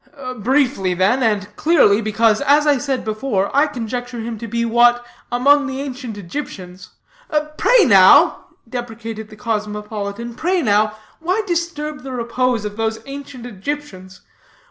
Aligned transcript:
"Briefly, 0.37 0.95
then, 0.95 1.21
and 1.21 1.55
clearly, 1.55 2.01
because, 2.01 2.41
as 2.41 2.65
before 3.03 3.45
said, 3.45 3.51
I 3.53 3.67
conjecture 3.67 4.19
him 4.19 4.39
to 4.39 4.47
be 4.47 4.65
what, 4.65 5.05
among 5.31 5.67
the 5.67 5.79
ancient 5.79 6.17
Egyptians" 6.17 6.89
"Pray, 7.57 7.85
now," 7.85 8.23
earnestly 8.23 8.57
deprecated 8.67 9.29
the 9.29 9.35
cosmopolitan, 9.35 10.33
"pray, 10.33 10.63
now, 10.63 10.97
why 11.19 11.43
disturb 11.45 12.01
the 12.01 12.13
repose 12.13 12.65
of 12.65 12.77
those 12.77 12.97
ancient 13.05 13.45
Egyptians? 13.45 14.21